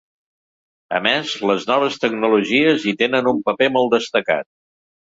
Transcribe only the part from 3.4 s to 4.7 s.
paper molt destacat.